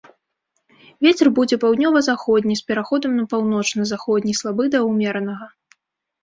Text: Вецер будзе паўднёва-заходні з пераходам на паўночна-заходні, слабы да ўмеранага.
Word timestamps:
Вецер 1.05 1.27
будзе 1.39 1.59
паўднёва-заходні 1.63 2.55
з 2.61 2.65
пераходам 2.71 3.11
на 3.19 3.27
паўночна-заходні, 3.35 4.33
слабы 4.41 4.63
да 4.79 4.83
ўмеранага. 4.89 5.45